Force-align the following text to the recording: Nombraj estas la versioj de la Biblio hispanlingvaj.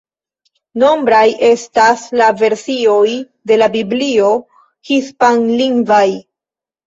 Nombraj 0.83 1.25
estas 1.49 2.05
la 2.21 2.29
versioj 2.39 3.11
de 3.51 3.59
la 3.63 3.67
Biblio 3.75 4.31
hispanlingvaj. 4.91 6.03